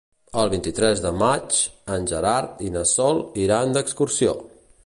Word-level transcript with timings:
El 0.43 0.47
vint-i-tres 0.53 1.01
de 1.03 1.11
maig 1.19 1.59
en 1.97 2.09
Gerard 2.13 2.65
i 2.69 2.73
na 2.79 2.85
Sol 2.97 3.25
iran 3.47 3.77
d'excursió. 3.79 4.39